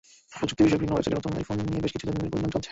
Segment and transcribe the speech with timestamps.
[0.37, 2.69] প্রযুক্তি-বিষয়ক বিভিন্ন ওয়েবসাইটে নতুন আইফোন নিয়ে বেশ কিছুদিন ধরেই গুঞ্জন চলছে।